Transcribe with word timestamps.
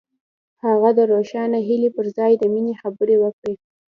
هغه 0.65 0.89
د 0.97 0.99
روښانه 1.11 1.57
هیلې 1.67 1.89
پر 1.95 2.05
مهال 2.15 2.31
د 2.37 2.43
مینې 2.53 2.73
خبرې 2.81 3.15
وکړې. 3.19 3.53